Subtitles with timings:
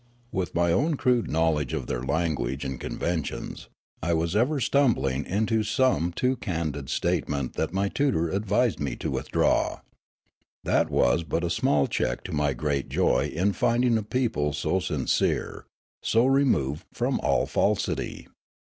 [0.31, 3.69] With my own crude knowledge of their language and conven tions,
[4.01, 8.95] I was ever stumbling into some too candid state ment that my tutor advised me
[8.95, 9.81] to withdraw.
[10.63, 14.79] That was but a small check to my great joy in finding a people so
[14.79, 15.67] sincere,
[16.01, 18.25] so removed from all falsit}